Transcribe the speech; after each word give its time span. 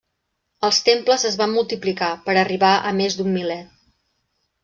Els 0.67 0.77
temples 0.87 1.25
es 1.29 1.35
van 1.41 1.53
multiplicar, 1.57 2.09
per 2.29 2.35
arribar 2.45 2.73
a 2.93 2.97
més 3.01 3.17
d'un 3.19 3.31
miler. 3.37 3.61